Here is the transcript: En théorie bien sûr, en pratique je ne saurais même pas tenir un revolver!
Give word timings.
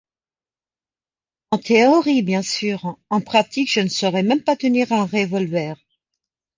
En 1.51 1.59
théorie 1.59 2.23
bien 2.23 2.41
sûr, 2.41 2.97
en 3.11 3.21
pratique 3.21 3.71
je 3.71 3.81
ne 3.81 3.87
saurais 3.87 4.23
même 4.23 4.41
pas 4.43 4.55
tenir 4.55 4.91
un 4.91 5.05
revolver! 5.05 5.77